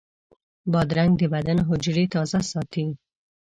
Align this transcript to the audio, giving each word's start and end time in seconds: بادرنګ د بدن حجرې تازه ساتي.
بادرنګ 0.71 1.11
د 1.17 1.23
بدن 1.33 1.57
حجرې 1.67 2.05
تازه 2.13 2.39
ساتي. 2.51 2.87